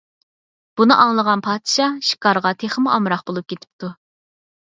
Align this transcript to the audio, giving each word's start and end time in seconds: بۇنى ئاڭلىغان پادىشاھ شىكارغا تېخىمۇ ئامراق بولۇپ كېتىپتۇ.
بۇنى 0.79 0.95
ئاڭلىغان 1.01 1.43
پادىشاھ 1.47 1.99
شىكارغا 2.09 2.53
تېخىمۇ 2.63 2.93
ئامراق 2.95 3.23
بولۇپ 3.31 3.51
كېتىپتۇ. 3.53 3.91